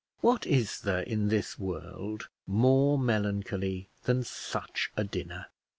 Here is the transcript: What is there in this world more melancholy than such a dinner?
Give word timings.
What 0.21 0.47
is 0.47 0.79
there 0.81 1.01
in 1.03 1.27
this 1.27 1.59
world 1.59 2.27
more 2.47 2.97
melancholy 2.97 3.89
than 4.05 4.23
such 4.23 4.89
a 4.97 5.03
dinner? 5.03 5.45